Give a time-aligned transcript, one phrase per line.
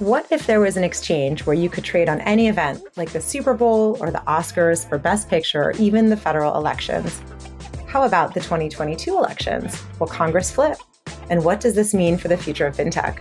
[0.00, 3.20] What if there was an exchange where you could trade on any event, like the
[3.22, 7.22] Super Bowl or the Oscars for Best Picture or even the federal elections?
[7.86, 9.82] How about the 2022 elections?
[9.98, 10.76] Will Congress flip?
[11.30, 13.20] And what does this mean for the future of fintech?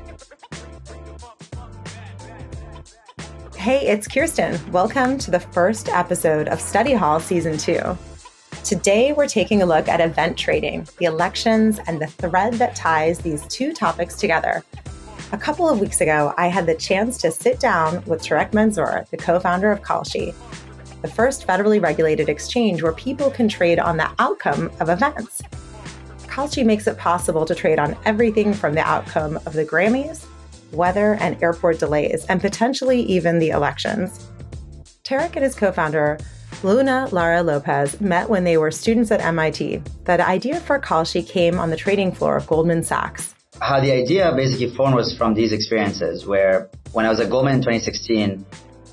[3.55, 4.59] Hey, it's Kirsten.
[4.73, 7.97] Welcome to the first episode of Study Hall Season 2.
[8.65, 13.19] Today, we're taking a look at event trading, the elections, and the thread that ties
[13.19, 14.61] these two topics together
[15.31, 19.05] a couple of weeks ago, I had the chance to sit down with Tarek Mansour,
[19.09, 20.33] the co founder of Kalshi,
[21.01, 25.41] the first federally regulated exchange where people can trade on the outcome of events.
[26.27, 30.25] Kalshi makes it possible to trade on everything from the outcome of the Grammys,
[30.71, 34.27] weather, and airport delays, and potentially even the elections.
[35.03, 36.19] Tarek and his co founder,
[36.63, 39.81] Luna Lara Lopez, met when they were students at MIT.
[40.03, 44.31] That idea for Kalshi came on the trading floor of Goldman Sachs how the idea
[44.35, 48.45] basically formed was from these experiences where when I was at Goldman in 2016,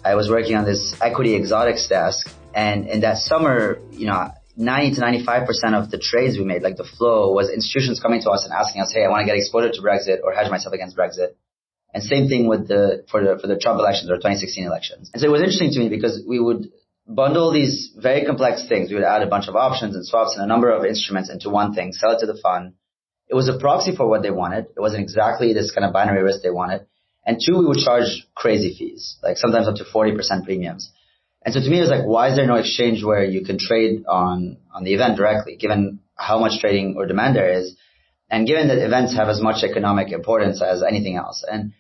[0.05, 2.29] I was working on this equity exotics desk.
[2.55, 6.77] And in that summer, you know, 90 to 95% of the trades we made, like
[6.77, 9.37] the flow was institutions coming to us and asking us, Hey, I want to get
[9.37, 11.35] exposure to Brexit or hedge myself against Brexit.
[11.95, 15.11] And same thing with the, for the, for the Trump elections or 2016 elections.
[15.13, 16.71] And so it was interesting to me because we would
[17.07, 18.89] bundle these very complex things.
[18.89, 21.51] We would add a bunch of options and swaps and a number of instruments into
[21.51, 22.75] one thing, sell it to the fund
[23.33, 24.67] it was a proxy for what they wanted.
[24.77, 26.87] It wasn't exactly this kind of binary risk they wanted.
[27.25, 30.91] And two, we would charge crazy fees, like sometimes up to 40% premiums.
[31.43, 33.57] And so to me, it was like, why is there no exchange where you can
[33.59, 37.75] trade on, on the event directly, given how much trading or demand there is?
[38.29, 41.43] And given that events have as much economic importance as anything else.
[41.51, 41.73] And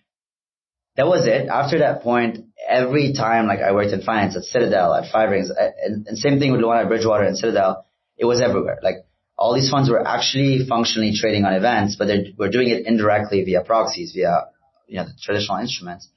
[0.97, 1.49] that was it.
[1.49, 5.51] After that point, every time like I worked in finance at Citadel, at Five Rings,
[5.51, 7.85] and, and same thing with at Bridgewater and Citadel,
[8.17, 8.79] it was everywhere.
[8.83, 9.05] Like
[9.43, 13.43] all these funds were actually functionally trading on events, but they were doing it indirectly
[13.43, 14.47] via proxies, via
[14.87, 16.09] you know the traditional instruments.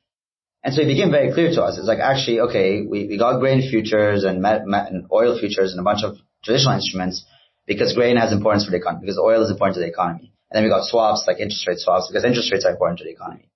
[0.64, 1.80] And so it became very clear to us.
[1.80, 5.72] It's like actually, okay, we, we got grain futures and, met, met, and oil futures
[5.72, 7.25] and a bunch of traditional instruments
[7.66, 10.31] because grain has importance for the economy, because oil is important to the economy.
[10.52, 13.06] And then we got swaps like interest rate swaps because interest rates are important to
[13.06, 13.50] the economy.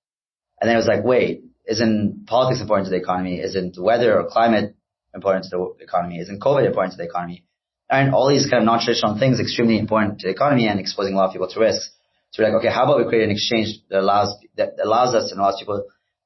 [0.60, 3.40] And then it was like, wait, isn't politics important to the economy?
[3.40, 4.76] Isn't weather or climate
[5.14, 6.18] important to the economy?
[6.18, 7.46] Isn't COVID important to the economy?
[7.90, 11.18] And all these kind of non-traditional things extremely important to the economy and exposing a
[11.18, 11.92] lot of people to risks.
[12.32, 15.32] So we're like, okay, how about we create an exchange that allows that allows us
[15.32, 15.84] and allows people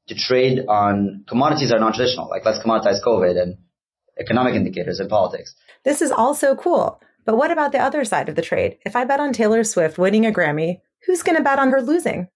[0.07, 3.57] to trade on commodities that are non-traditional, like let's commoditize COVID and
[4.19, 5.55] economic indicators and politics.
[5.85, 7.01] This is all so cool.
[7.25, 8.77] But what about the other side of the trade?
[8.85, 11.81] If I bet on Taylor Swift winning a Grammy, who's going to bet on her
[11.81, 12.27] losing?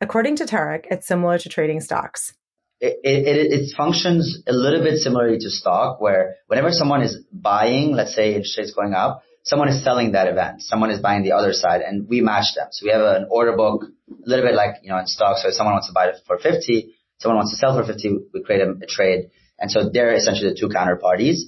[0.00, 2.32] According to Tarek, it's similar to trading stocks
[2.80, 7.92] it, it, it, functions a little bit similarly to stock where whenever someone is buying,
[7.92, 10.62] let's say interest rates going up, someone is selling that event.
[10.62, 12.68] Someone is buying the other side and we match them.
[12.70, 15.42] So we have an order book, a little bit like, you know, in stocks.
[15.42, 18.16] So if someone wants to buy it for 50, someone wants to sell for 50,
[18.32, 19.30] we create a, a trade.
[19.58, 21.40] And so they're essentially the two counterparties.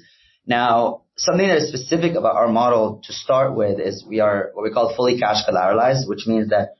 [0.46, 4.64] Now, something that is specific about our model to start with is we are what
[4.64, 6.74] we call fully cash collateralized, which means that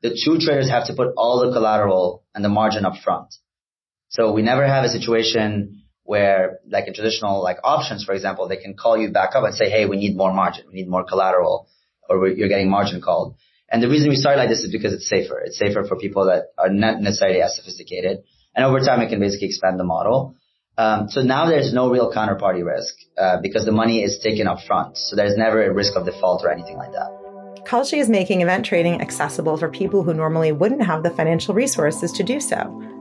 [0.00, 3.34] the two traders have to put all the collateral and the margin up front.
[4.08, 8.56] So we never have a situation where like in traditional like options, for example, they
[8.56, 10.64] can call you back up and say, Hey, we need more margin.
[10.68, 11.68] We need more collateral
[12.08, 13.36] or you're getting margin called.
[13.70, 15.38] And the reason we start like this is because it's safer.
[15.40, 18.24] It's safer for people that are not necessarily as sophisticated.
[18.54, 20.34] And over time, it can basically expand the model.
[20.78, 24.60] Um, so now there's no real counterparty risk uh, because the money is taken up
[24.66, 24.96] front.
[24.96, 27.64] So there's never a risk of default or anything like that.
[27.66, 32.12] Kalshi is making event trading accessible for people who normally wouldn't have the financial resources
[32.12, 32.97] to do so.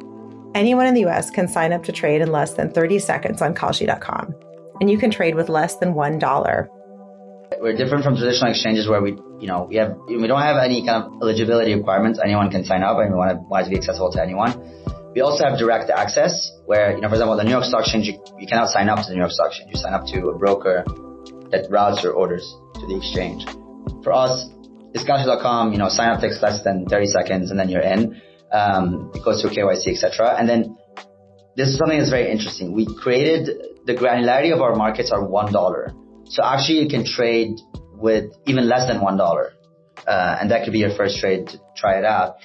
[0.57, 3.53] Anyone in the US can sign up to trade in less than 30 seconds on
[3.53, 4.33] Kalshi.com,
[4.81, 6.67] and you can trade with less than $1.
[7.61, 10.83] We're different from traditional exchanges where we, you know, we have, we don't have any
[10.83, 12.19] kind of eligibility requirements.
[12.23, 14.49] Anyone can sign up and we want, to, want it to be accessible to anyone.
[15.13, 18.07] We also have direct access where, you know, for example, the New York Stock Exchange,
[18.07, 19.69] you, you cannot sign up to the New York Stock Exchange.
[19.75, 20.83] You sign up to a broker
[21.51, 22.41] that routes your orders
[22.81, 23.45] to the exchange.
[24.01, 24.49] For us,
[24.97, 28.19] Kalshi.com, you know, sign up takes less than 30 seconds and then you're in
[28.51, 30.35] um, it goes through KYC, etc.
[30.37, 30.77] And then
[31.55, 32.73] this is something that's very interesting.
[32.73, 33.49] We created
[33.85, 35.93] the granularity of our markets are one dollar,
[36.25, 37.57] so actually you can trade
[37.93, 39.53] with even less than one dollar,
[40.07, 42.35] uh, and that could be your first trade to try it out.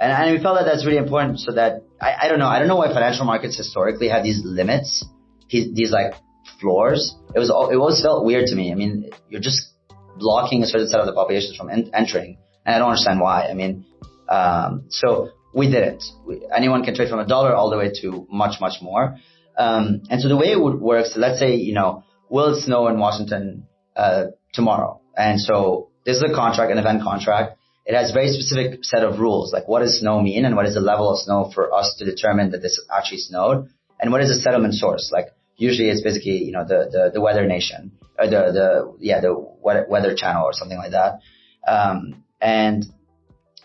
[0.00, 2.58] And, and we felt that that's really important, so that I, I don't know, I
[2.58, 5.04] don't know why financial markets historically have these limits,
[5.50, 6.14] these, these like
[6.60, 7.14] floors.
[7.34, 8.72] It was it always felt weird to me.
[8.72, 9.74] I mean, you're just
[10.18, 13.48] blocking a certain set of the population from en- entering, and I don't understand why.
[13.48, 13.84] I mean,
[14.28, 16.04] um, so we did it.
[16.26, 19.16] We, anyone can trade from a dollar all the way to much, much more.
[19.56, 22.62] Um, and so the way it would work, so let's say, you know, will it
[22.62, 25.00] snow in Washington, uh, tomorrow?
[25.16, 27.58] And so this is a contract, an event contract.
[27.84, 30.74] it has very specific set of rules, like what does snow mean and what is
[30.74, 33.68] the level of snow for us to determine that this actually snowed
[34.00, 35.10] and what is the settlement source?
[35.12, 35.26] Like
[35.56, 39.34] usually it's basically, you know, the, the, the weather nation or the, the, yeah, the
[39.60, 41.20] weather channel or something like that.
[41.66, 42.84] Um, and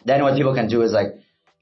[0.06, 1.16] then what people can do is like,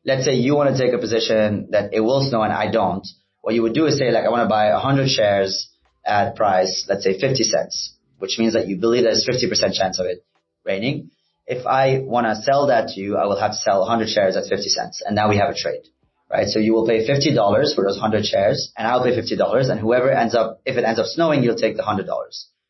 [0.06, 3.06] let's say you want to take a position that it will snow and I don't.
[3.42, 5.70] What you would do is say like, I want to buy 100 shares
[6.06, 10.06] at price, let's say 50 cents, which means that you believe there's 50% chance of
[10.06, 10.24] it
[10.64, 11.12] raining.
[11.48, 14.36] If I want to sell that to you, I will have to sell 100 shares
[14.36, 15.04] at 50 cents.
[15.06, 15.84] And now we have a trade,
[16.30, 16.48] right?
[16.48, 20.12] So you will pay $50 for those 100 shares and I'll pay $50 and whoever
[20.12, 22.06] ends up, if it ends up snowing, you'll take the $100.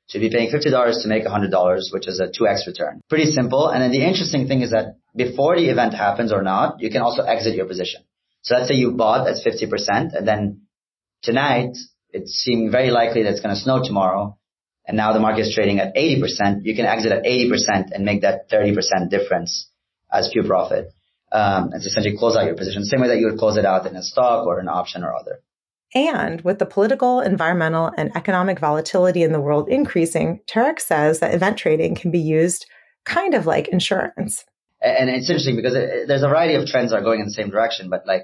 [0.10, 3.02] You'd be paying $50 to make $100, which is a 2x return.
[3.10, 3.70] Pretty simple.
[3.70, 7.02] And then the interesting thing is that before the event happens or not, you can
[7.02, 8.04] also exit your position.
[8.44, 10.62] So let's say you bought at 50% and then
[11.24, 11.76] tonight
[12.12, 14.38] it seeming very likely that it's going to snow tomorrow.
[14.88, 16.60] And now the market is trading at 80%.
[16.62, 19.68] You can exit at 80% and make that 30% difference
[20.12, 20.92] as pure profit.
[21.32, 23.88] Um, and essentially close out your position, same way that you would close it out
[23.88, 25.42] in a stock or an option or other.
[25.96, 31.34] And with the political, environmental, and economic volatility in the world increasing, Tarek says that
[31.34, 32.66] event trading can be used
[33.06, 34.44] kind of like insurance.
[34.82, 37.32] And it's interesting because uh, there's a variety of trends that are going in the
[37.32, 38.24] same direction, but like,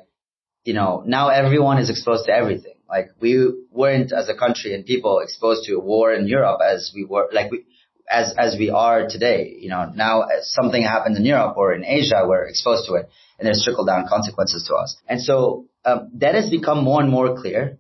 [0.66, 2.76] you know, now everyone is exposed to everything.
[2.90, 6.92] Like we weren't as a country and people exposed to a war in Europe as
[6.94, 7.64] we were, like we,
[8.12, 9.56] as, as we are today.
[9.58, 13.10] You know, now uh, something happens in Europe or in Asia, we're exposed to it
[13.40, 14.98] and there's trickle down consequences to us.
[15.08, 17.80] And so, um, that has become more and more clear,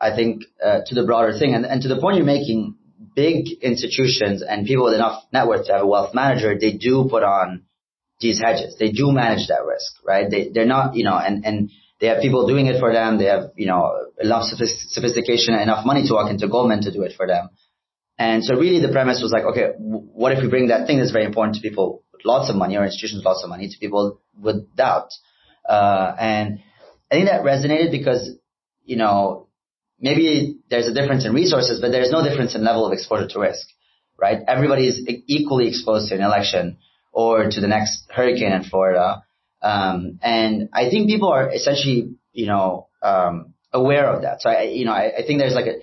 [0.00, 1.54] I think, uh, to the broader thing.
[1.54, 2.76] And, and to the point you're making,
[3.14, 7.08] big institutions and people with enough net worth to have a wealth manager, they do
[7.10, 7.62] put on
[8.20, 8.76] these hedges.
[8.78, 10.30] They do manage that risk, right?
[10.30, 13.16] They, they're not, you know, and, and, they have people doing it for them.
[13.16, 13.90] They have, you know,
[14.20, 17.48] enough sophistication and enough money to walk into Goldman to do it for them.
[18.18, 21.10] And so really the premise was like, okay, what if we bring that thing that's
[21.10, 23.78] very important to people with lots of money or institutions with lots of money to
[23.80, 25.08] people with doubt?
[25.66, 26.58] Uh, and
[27.10, 28.30] I think that resonated because,
[28.84, 29.48] you know,
[30.00, 33.40] maybe there's a difference in resources, but there's no difference in level of exposure to
[33.40, 33.66] risk,
[34.20, 34.40] right?
[34.46, 36.78] Everybody is equally exposed to an election
[37.12, 39.22] or to the next hurricane in Florida.
[39.62, 44.42] Um, and I think people are essentially, you know, um, aware of that.
[44.42, 45.76] So I, you know, I, I think there's like a,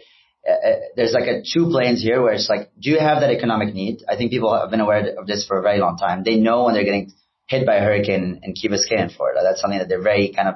[0.96, 4.04] there's like a two planes here where it's like, do you have that economic need?
[4.10, 6.24] I think people have been aware of this for a very long time.
[6.24, 7.14] They know when they're getting
[7.48, 9.40] hit by a hurricane in Key Biscayne in Florida.
[9.42, 10.56] That's something that they're very kind of,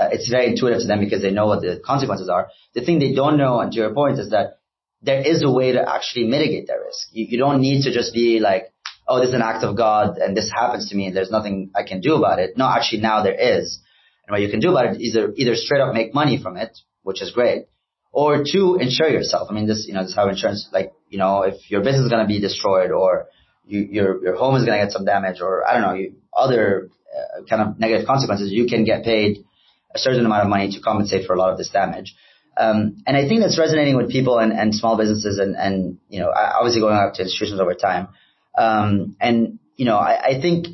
[0.00, 2.48] it's very intuitive to them because they know what the consequences are.
[2.74, 4.58] The thing they don't know, and to your point, is that
[5.02, 7.08] there is a way to actually mitigate that risk.
[7.12, 8.72] You, you don't need to just be like,
[9.06, 11.70] oh, this is an act of God and this happens to me and there's nothing
[11.74, 12.56] I can do about it.
[12.56, 13.80] No, actually now there is.
[14.26, 16.56] And what you can do about it is either, either straight up make money from
[16.56, 17.66] it, which is great,
[18.12, 19.48] or two, insure yourself.
[19.50, 22.04] I mean, this, you know, this is how insurance, like, you know, if your business
[22.04, 23.26] is going to be destroyed or
[23.66, 26.16] you, your, your home is going to get some damage or I don't know, you,
[26.34, 29.44] other uh, kind of negative consequences, you can get paid
[29.94, 32.14] a certain amount of money to compensate for a lot of this damage.
[32.56, 36.20] Um, and I think that's resonating with people and, and small businesses and, and, you
[36.20, 38.08] know, obviously going up to institutions over time.
[38.56, 40.66] Um, and you know, I, I think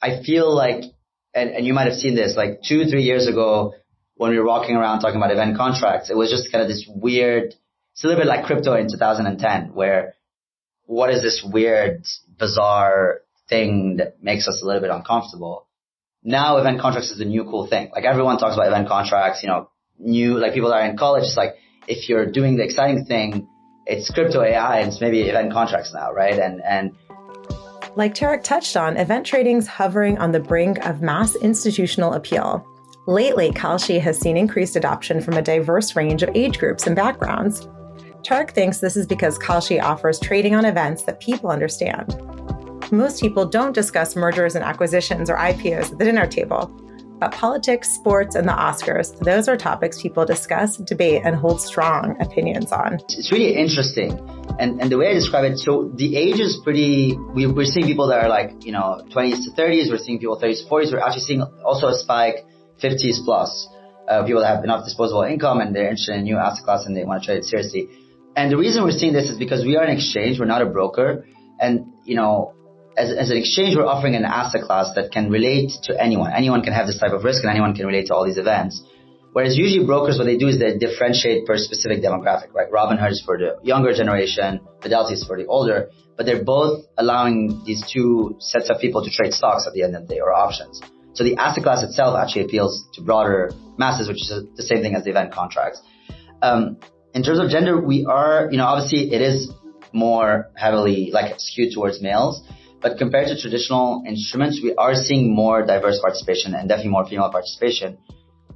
[0.00, 0.84] I feel like,
[1.34, 3.74] and, and you might have seen this, like two, three years ago,
[4.14, 6.86] when we were walking around talking about event contracts, it was just kind of this
[6.86, 7.54] weird,
[7.92, 10.14] it's a little bit like crypto in 2010, where
[10.84, 12.04] what is this weird,
[12.38, 15.66] bizarre thing that makes us a little bit uncomfortable?
[16.22, 17.90] Now event contracts is the new cool thing.
[17.94, 21.22] Like everyone talks about event contracts, you know, new, like people that are in college,
[21.22, 21.54] it's like,
[21.88, 23.48] if you're doing the exciting thing,
[23.86, 26.38] it's crypto AI and it's maybe event contracts now, right?
[26.38, 26.92] And, and
[27.96, 32.64] like Tarek touched on, event trading's hovering on the brink of mass institutional appeal.
[33.06, 37.66] Lately, Kalshi has seen increased adoption from a diverse range of age groups and backgrounds.
[38.22, 42.14] Tarek thinks this is because Kalshi offers trading on events that people understand.
[42.92, 46.66] Most people don't discuss mergers and acquisitions or IPOs at the dinner table,
[47.20, 52.16] but politics, sports, and the Oscars, those are topics people discuss, debate, and hold strong
[52.20, 52.94] opinions on.
[53.10, 54.18] It's really interesting.
[54.58, 57.86] And, and the way I describe it, so the age is pretty, we, we're seeing
[57.86, 60.92] people that are like, you know, 20s to 30s, we're seeing people 30s to 40s,
[60.92, 62.44] we're actually seeing also a spike
[62.82, 63.68] 50s plus.
[64.08, 66.96] Uh, people that have enough disposable income and they're interested in new asset class and
[66.96, 67.88] they want to trade it seriously.
[68.34, 70.66] And the reason we're seeing this is because we are an exchange, we're not a
[70.66, 71.26] broker.
[71.60, 72.54] And, you know,
[72.96, 76.32] as, as an exchange, we're offering an asset class that can relate to anyone.
[76.32, 78.82] Anyone can have this type of risk and anyone can relate to all these events.
[79.32, 82.70] Whereas usually brokers, what they do is they differentiate per specific demographic, right?
[82.70, 87.62] Robinhood is for the younger generation, Fidelity is for the older, but they're both allowing
[87.64, 90.32] these two sets of people to trade stocks at the end of the day or
[90.32, 90.82] options.
[91.12, 94.94] So the asset class itself actually appeals to broader masses, which is the same thing
[94.94, 95.80] as the event contracts.
[96.42, 96.78] Um,
[97.14, 99.52] in terms of gender, we are, you know, obviously it is
[99.92, 102.42] more heavily like skewed towards males.
[102.80, 107.30] But compared to traditional instruments, we are seeing more diverse participation and definitely more female
[107.30, 107.98] participation.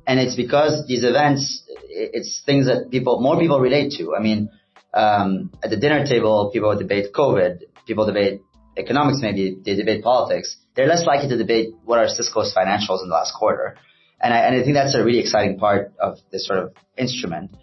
[0.06, 4.14] And it's because these events, it's things that people, more people relate to.
[4.16, 4.50] I mean,
[4.94, 8.40] um, at the dinner table, people debate COVID, people debate
[8.76, 10.56] economics, maybe they debate politics.
[10.74, 13.76] They're less likely to debate what are Cisco's financials in the last quarter.
[14.20, 17.56] And I, and I think that's a really exciting part of this sort of instrument.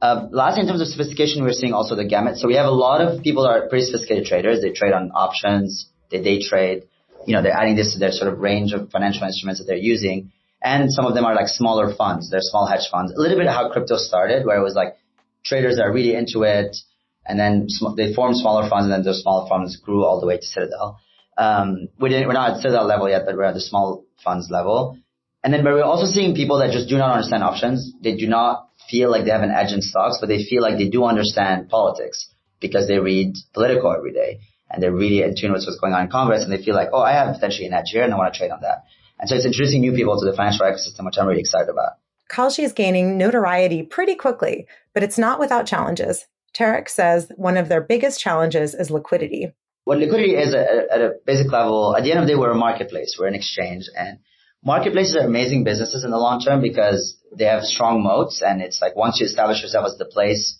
[0.00, 2.36] Uh, lastly, in terms of sophistication, we're seeing also the gamut.
[2.36, 4.60] So we have a lot of people that are pretty sophisticated traders.
[4.60, 6.84] They trade on options, they day trade.
[7.26, 9.76] You know, they're adding this to their sort of range of financial instruments that they're
[9.76, 10.32] using.
[10.62, 12.30] And some of them are like smaller funds.
[12.30, 13.12] They're small hedge funds.
[13.12, 14.96] A little bit of how crypto started, where it was like
[15.44, 16.76] traders are really into it,
[17.24, 20.26] and then sm- they formed smaller funds, and then those smaller funds grew all the
[20.26, 20.98] way to Citadel.
[21.36, 24.48] Um, we didn't, we're not at Citadel level yet, but we're at the small funds
[24.50, 24.98] level.
[25.44, 27.92] And then, but we're also seeing people that just do not understand options.
[28.02, 30.78] They do not feel like they have an edge in stocks, but they feel like
[30.78, 32.28] they do understand politics
[32.60, 34.40] because they read Politico every day
[34.76, 36.90] and they're really in tune with what's going on in Congress and they feel like,
[36.92, 38.84] oh, I have potentially an edge here and I want to trade on that.
[39.18, 41.92] And so it's introducing new people to the financial ecosystem, which I'm really excited about.
[42.30, 46.26] Kalshi is gaining notoriety pretty quickly, but it's not without challenges.
[46.54, 49.54] Tarek says one of their biggest challenges is liquidity.
[49.84, 52.54] What liquidity is at a basic level, at the end of the day, we're a
[52.54, 54.18] marketplace, we're an exchange, and
[54.62, 58.82] marketplaces are amazing businesses in the long term because they have strong moats, and it's
[58.82, 60.58] like once you establish yourself as the place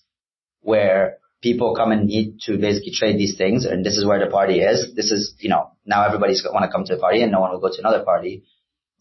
[0.60, 4.30] where people come and need to basically trade these things, and this is where the
[4.38, 4.78] party is.
[4.94, 7.50] This is, you know, now everybody's want to come to the party, and no one
[7.52, 8.32] will go to another party.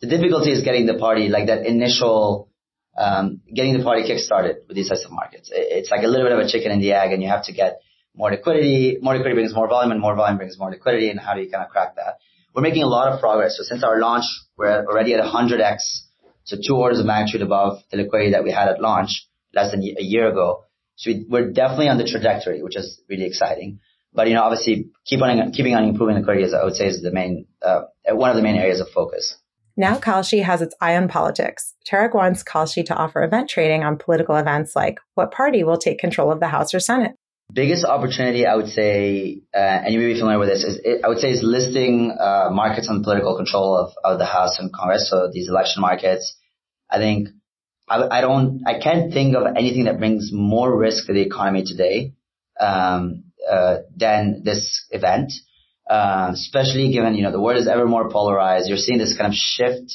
[0.02, 2.50] The difficulty is getting the party, like that initial
[2.98, 5.50] um, getting the party kick-started with these types of markets.
[5.52, 7.54] It's like a little bit of a chicken and the egg, and you have to
[7.54, 7.80] get
[8.16, 8.98] more liquidity.
[9.02, 11.10] More liquidity brings more volume, and more volume brings more liquidity.
[11.10, 12.20] And how do you kind of crack that?
[12.54, 13.58] We're making a lot of progress.
[13.58, 14.26] So since our launch,
[14.58, 15.78] we're already at 100x,
[16.46, 19.82] so two orders of magnitude above the liquidity that we had at launch less than
[19.82, 20.65] a year ago.
[20.96, 23.80] So we're definitely on the trajectory, which is really exciting.
[24.14, 27.02] But you know, obviously, keep on keeping on improving liquidity, as I would say, is
[27.02, 29.38] the main uh, one of the main areas of focus.
[29.78, 31.74] Now Kalshi has its eye on politics.
[31.90, 36.00] Tarek wants Kalshi to offer event trading on political events like what party will take
[36.00, 37.12] control of the House or Senate.
[37.54, 41.02] Biggest opportunity, I would say, uh, and you may be familiar with this, is it,
[41.04, 44.74] I would say is listing uh, markets on political control of, of the House and
[44.74, 45.10] Congress.
[45.10, 46.38] So these election markets,
[46.90, 47.30] I think
[47.88, 51.64] I, I don't, I can't think of anything that brings more risk to the economy
[51.66, 52.14] today
[52.60, 55.32] um, uh, than this event.
[55.88, 58.68] Uh, especially given, you know, the world is ever more polarized.
[58.68, 59.94] You're seeing this kind of shift,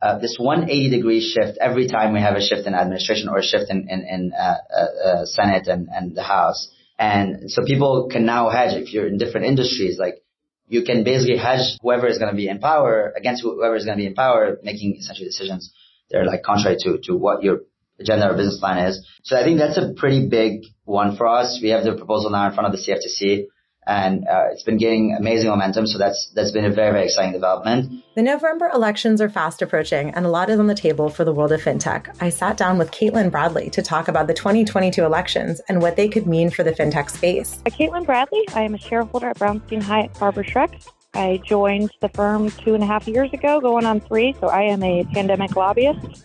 [0.00, 3.42] uh, this 180 degree shift every time we have a shift in administration or a
[3.42, 6.72] shift in, in, in uh, uh, uh, Senate and, and the House.
[6.98, 10.22] And so people can now hedge if you're in different industries, like
[10.66, 13.98] you can basically hedge whoever is going to be in power against whoever is going
[13.98, 15.74] to be in power, making essentially decisions.
[16.12, 17.60] They're like contrary to, to what your
[17.98, 19.04] agenda or business plan is.
[19.24, 21.58] So I think that's a pretty big one for us.
[21.62, 23.46] We have the proposal now in front of the CFTC
[23.86, 25.86] and uh, it's been gaining amazing momentum.
[25.86, 28.04] So that's that's been a very very exciting development.
[28.14, 31.32] The November elections are fast approaching, and a lot is on the table for the
[31.32, 32.14] world of fintech.
[32.20, 36.08] I sat down with Katelynn Bradley to talk about the 2022 elections and what they
[36.08, 37.60] could mean for the fintech space.
[37.66, 38.44] I'm Katelynn Bradley.
[38.54, 40.86] I am a shareholder at Brownstein Hyatt Farber Schreck.
[41.14, 44.34] I joined the firm two and a half years ago, going on three.
[44.40, 46.24] So I am a pandemic lobbyist.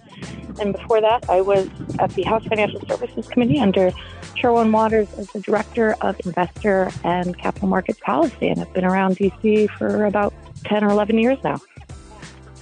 [0.59, 3.91] And before that, I was at the House Financial Services Committee under
[4.35, 8.47] Chairwoman Waters as the Director of Investor and Capital Markets Policy.
[8.47, 11.59] And I've been around DC for about 10 or 11 years now.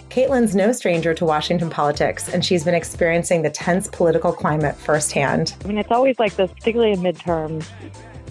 [0.10, 5.56] Katelynn's no stranger to Washington politics, and she's been experiencing the tense political climate firsthand.
[5.64, 7.68] I mean, it's always like this, particularly in midterms,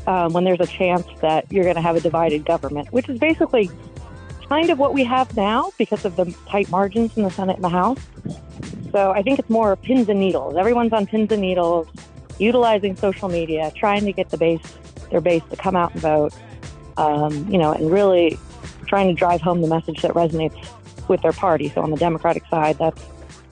[0.06, 3.18] um, when there's a chance that you're going to have a divided government, which is
[3.18, 3.70] basically
[4.48, 7.64] kind of what we have now because of the tight margins in the Senate and
[7.64, 7.98] the House.
[8.92, 10.56] So I think it's more pins and needles.
[10.56, 11.88] Everyone's on pins and needles,
[12.38, 14.62] utilizing social media, trying to get the base,
[15.10, 16.34] their base to come out and vote.
[16.96, 18.38] Um, you know, and really
[18.86, 20.68] trying to drive home the message that resonates
[21.08, 21.68] with their party.
[21.68, 23.02] So on the Democratic side, that's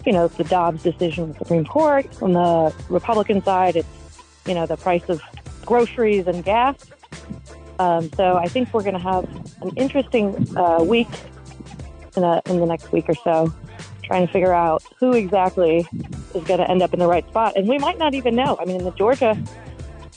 [0.07, 2.07] you know the Dobbs decision with the Supreme Court.
[2.23, 3.89] On the Republican side, it's
[4.47, 5.21] you know the price of
[5.73, 6.77] groceries and gas.
[7.79, 9.25] Um, so I think we're going to have
[9.63, 11.09] an interesting uh, week
[12.15, 13.51] in, a, in the next week or so
[14.03, 15.87] trying to figure out who exactly
[16.35, 17.55] is going to end up in the right spot.
[17.57, 18.59] And we might not even know.
[18.61, 19.43] I mean, in the Georgia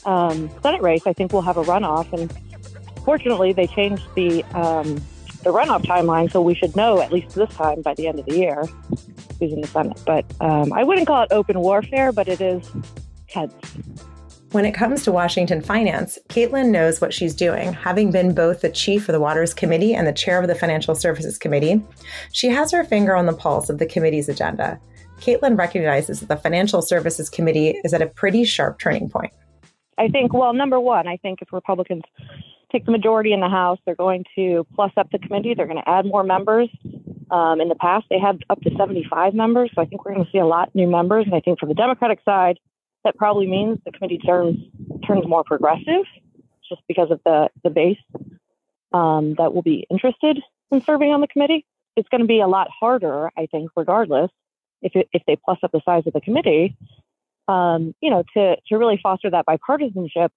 [0.04, 2.12] um, Senate race, I think we'll have a runoff.
[2.12, 2.30] And
[3.02, 4.96] fortunately, they changed the um,
[5.42, 8.26] the runoff timeline, so we should know at least this time by the end of
[8.26, 8.64] the year
[9.38, 10.02] who's in the Senate.
[10.04, 12.70] But um, I wouldn't call it open warfare, but it is
[13.28, 13.54] tense.
[14.52, 18.70] When it comes to Washington finance, Katelynn knows what she's doing, having been both the
[18.70, 21.82] chief of the Waters Committee and the chair of the Financial Services Committee.
[22.32, 24.80] She has her finger on the pulse of the committee's agenda.
[25.20, 29.32] Katelynn recognizes that the Financial Services Committee is at a pretty sharp turning point.
[29.98, 32.02] I think, well, number one, I think if Republicans
[32.72, 33.78] take the majority in the House.
[33.84, 35.54] They're going to plus up the committee.
[35.54, 36.68] They're going to add more members.
[37.30, 39.70] Um, in the past, they had up to 75 members.
[39.74, 41.26] So I think we're going to see a lot new members.
[41.26, 42.58] And I think for the Democratic side,
[43.06, 44.58] that probably means the committee turns
[45.06, 46.04] turns more progressive,
[46.68, 47.98] just because of the the base
[48.92, 50.40] um, that will be interested
[50.72, 51.64] in serving on the committee.
[51.94, 54.30] It's going to be a lot harder, I think, regardless,
[54.82, 56.76] if it, if they plus up the size of the committee,
[57.48, 60.30] um, you know, to to really foster that bipartisanship.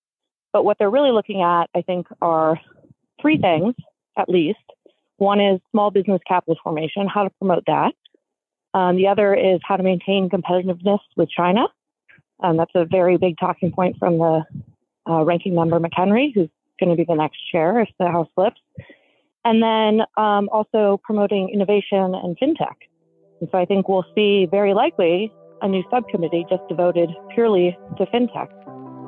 [0.53, 2.59] But what they're really looking at, I think, are
[3.19, 3.73] three things
[4.15, 4.59] at least.
[5.17, 7.93] One is small business capital formation, how to promote that.
[8.73, 11.67] Um, the other is how to maintain competitiveness with China.
[12.41, 14.43] Um, that's a very big talking point from the
[15.09, 18.61] uh, ranking member McHenry, who's going to be the next chair if the House flips.
[19.45, 22.75] And then um, also promoting innovation and fintech.
[23.39, 25.31] And so I think we'll see very likely
[25.61, 28.49] a new subcommittee just devoted purely to fintech.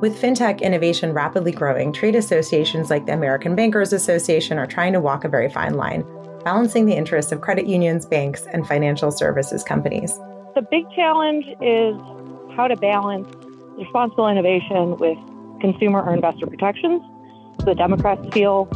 [0.00, 5.00] With fintech innovation rapidly growing, trade associations like the American Bankers Association are trying to
[5.00, 6.04] walk a very fine line,
[6.44, 10.18] balancing the interests of credit unions, banks, and financial services companies.
[10.54, 11.94] The big challenge is
[12.56, 13.28] how to balance
[13.78, 15.18] responsible innovation with
[15.60, 17.02] consumer or investor protections.
[17.60, 18.68] So The Democrats feel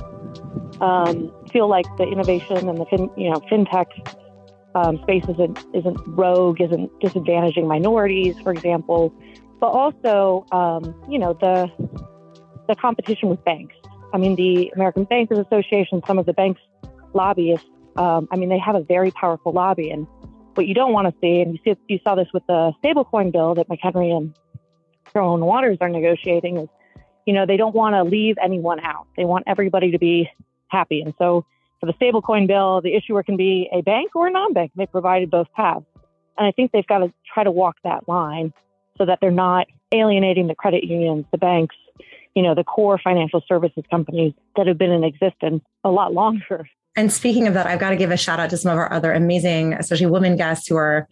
[0.80, 3.86] um, feel like the innovation and the fin, you know fintech
[4.74, 9.12] um, space isn't isn't rogue, isn't disadvantaging minorities, for example,
[9.60, 11.70] but also um, you know the
[12.68, 13.74] the competition with banks.
[14.12, 16.60] I mean, the American Bankers Association, some of the banks
[17.14, 17.66] lobbyists.
[17.96, 20.06] Um, I mean, they have a very powerful lobby, and
[20.56, 23.32] what you don't want to see, and you see you saw this with the stablecoin
[23.32, 24.34] bill that McHenry and
[25.12, 26.68] Carolyn Waters are negotiating, is
[27.26, 29.06] you know they don't want to leave anyone out.
[29.16, 30.30] They want everybody to be
[30.68, 31.44] happy, and so
[31.80, 34.72] for the stablecoin bill, the issuer can be a bank or a non-bank.
[34.76, 35.84] They provided both paths.
[36.38, 38.52] And I think they've got to try to walk that line
[38.98, 41.76] so that they're not alienating the credit unions, the banks,
[42.34, 46.68] you know, the core financial services companies that have been in existence a lot longer.
[46.96, 48.90] And speaking of that, I've got to give a shout out to some of our
[48.90, 51.06] other amazing, especially women guests who are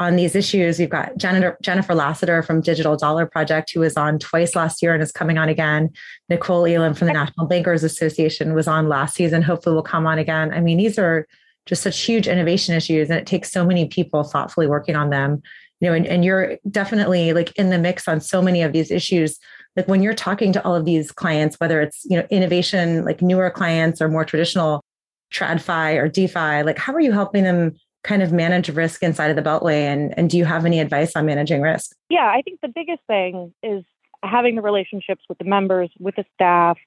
[0.00, 0.78] on these issues.
[0.78, 5.02] We've got Jennifer Lassiter from Digital Dollar Project, who was on twice last year and
[5.02, 5.90] is coming on again.
[6.28, 9.42] Nicole Elam from the National Bankers Association was on last season.
[9.42, 10.52] Hopefully, will come on again.
[10.52, 11.26] I mean, these are
[11.66, 15.42] just such huge innovation issues, and it takes so many people thoughtfully working on them.
[15.80, 18.92] You know, and, and you're definitely like in the mix on so many of these
[18.92, 19.38] issues.
[19.76, 23.20] Like when you're talking to all of these clients, whether it's you know innovation, like
[23.20, 24.84] newer clients or more traditional
[25.32, 29.36] TradFi or DeFi, like how are you helping them kind of manage risk inside of
[29.36, 29.82] the Beltway?
[29.82, 31.94] And, and do you have any advice on managing risk?
[32.08, 33.84] Yeah, I think the biggest thing is
[34.22, 36.78] having the relationships with the members, with the staff,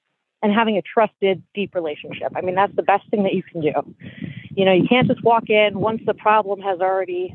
[0.42, 2.32] and having a trusted, deep relationship.
[2.34, 3.72] I mean, that's the best thing that you can do.
[4.50, 7.34] You know, you can't just walk in once the problem has already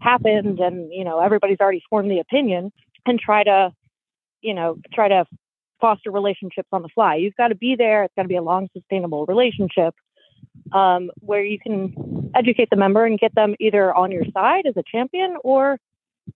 [0.00, 2.72] happened and, you know, everybody's already formed the opinion
[3.04, 3.72] and try to,
[4.42, 5.24] you know, try to
[5.80, 7.16] foster relationships on the fly.
[7.16, 8.04] You've got to be there.
[8.04, 9.94] It's got to be a long, sustainable relationship
[10.72, 14.76] um, where you can educate the member and get them either on your side as
[14.76, 15.78] a champion or,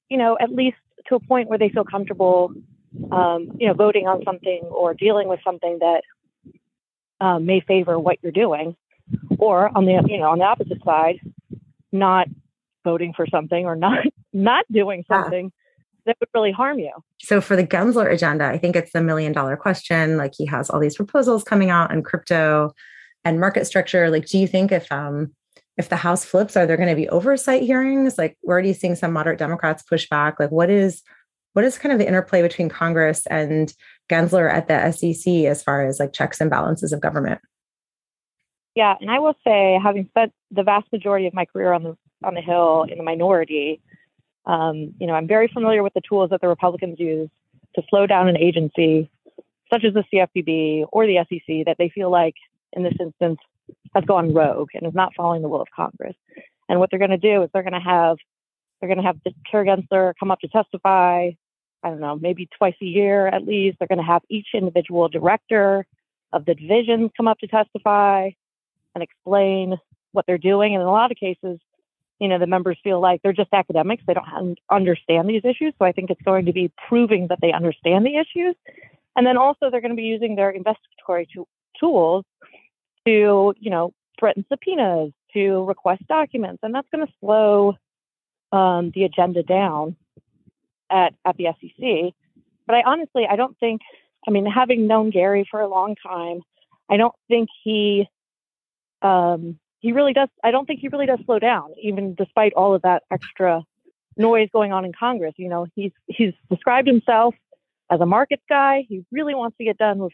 [0.08, 0.76] you know, at least
[1.08, 2.52] to a point where they feel comfortable,
[3.10, 6.02] um, you know, voting on something or dealing with something that
[7.20, 8.76] um, may favor what you're doing,
[9.38, 11.20] or on the you know on the opposite side,
[11.92, 12.28] not
[12.84, 15.52] voting for something or not not doing something.
[16.06, 16.92] That would really harm you.
[17.20, 20.16] So for the Gensler agenda, I think it's the million dollar question.
[20.16, 22.74] Like he has all these proposals coming out in crypto
[23.24, 25.32] and market structure like do you think if um
[25.80, 28.18] if the house flips are there going to be oversight hearings?
[28.18, 30.38] Like we're already seeing some moderate democrats push back?
[30.38, 31.02] Like what is
[31.54, 33.74] what is kind of the interplay between congress and
[34.08, 37.40] gensler at the sec as far as like checks and balances of government?
[38.74, 41.96] Yeah and i will say having spent the vast majority of my career on the
[42.22, 43.80] on the hill in the minority
[44.46, 47.30] um, you know i'm very familiar with the tools that the republicans use
[47.74, 49.10] to slow down an agency
[49.72, 52.34] such as the cfpb or the sec that they feel like
[52.72, 53.38] in this instance
[53.94, 56.16] has gone rogue and is not following the will of Congress.
[56.68, 58.16] And what they're going to do is they're going to have
[58.80, 59.18] they're going to have
[59.50, 61.30] Gary Gensler come up to testify.
[61.82, 63.78] I don't know, maybe twice a year at least.
[63.78, 65.86] They're going to have each individual director
[66.32, 68.30] of the divisions come up to testify
[68.94, 69.76] and explain
[70.12, 70.74] what they're doing.
[70.74, 71.58] And in a lot of cases,
[72.20, 74.02] you know, the members feel like they're just academics.
[74.06, 75.74] They don't understand these issues.
[75.78, 78.54] So I think it's going to be proving that they understand the issues.
[79.16, 81.28] And then also they're going to be using their investigatory
[81.78, 82.24] tools
[83.06, 87.76] to, you know, threaten subpoenas, to request documents, and that's going to slow
[88.52, 89.96] um, the agenda down
[90.90, 92.14] at at the SEC.
[92.66, 93.80] But I honestly, I don't think.
[94.28, 96.42] I mean, having known Gary for a long time,
[96.90, 98.06] I don't think he
[99.02, 100.28] um, he really does.
[100.44, 103.62] I don't think he really does slow down, even despite all of that extra
[104.16, 105.34] noise going on in Congress.
[105.36, 107.34] You know, he's he's described himself
[107.90, 108.84] as a markets guy.
[108.88, 110.12] He really wants to get done with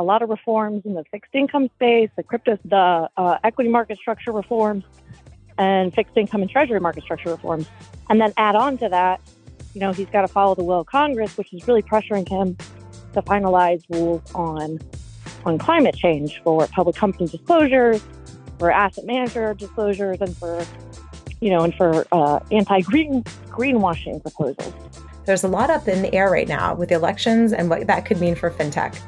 [0.00, 3.98] a lot of reforms in the fixed income space, the crypto, the uh, equity market
[3.98, 4.82] structure reforms,
[5.58, 7.68] and fixed income and treasury market structure reforms.
[8.08, 9.20] And then add on to that,
[9.74, 12.56] you know, he's got to follow the will of Congress, which is really pressuring him
[13.12, 14.80] to finalize rules on
[15.44, 18.02] on climate change for public company disclosures,
[18.58, 20.64] for asset manager disclosures, and for
[21.40, 24.74] you know, and for uh, anti-green greenwashing proposals.
[25.26, 28.06] There's a lot up in the air right now with the elections and what that
[28.06, 28.98] could mean for fintech.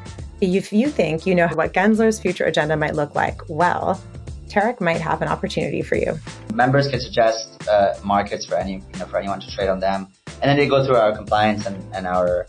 [0.42, 4.02] If you think you know what Gensler's future agenda might look like, well,
[4.48, 6.18] Tarek might have an opportunity for you.
[6.52, 10.08] Members can suggest uh, markets for any you know for anyone to trade on them,
[10.26, 12.48] and then they go through our compliance and, and our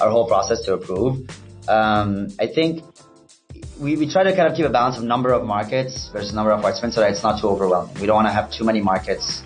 [0.00, 1.28] our whole process to approve.
[1.68, 2.82] Um, I think
[3.78, 6.50] we, we try to kind of keep a balance of number of markets versus number
[6.50, 7.94] of participants so that it's not too overwhelming.
[8.00, 9.42] We don't want to have too many markets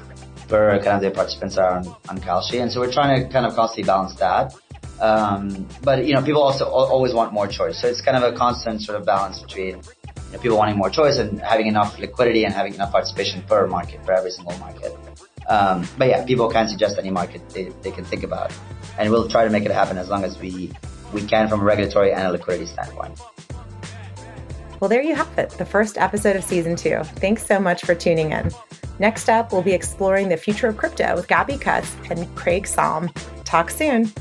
[0.47, 2.63] for kind of the participants are on, on Kalshi.
[2.63, 4.55] And so we're trying to kind of constantly balance that.
[5.01, 7.81] Um, but you know, people also always want more choice.
[7.81, 10.91] So it's kind of a constant sort of balance between you know, people wanting more
[10.91, 14.97] choice and having enough liquidity and having enough participation per market, for every single market.
[15.49, 18.53] Um, but yeah, people can suggest any market they, they can think about.
[18.99, 20.73] And we'll try to make it happen as long as we,
[21.13, 23.19] we can from a regulatory and a liquidity standpoint.
[24.81, 27.01] Well, there you have it, the first episode of season two.
[27.03, 28.53] Thanks so much for tuning in.
[28.99, 33.11] Next up, we'll be exploring the future of crypto with Gabby Cutts and Craig Salm.
[33.45, 34.13] Talk soon.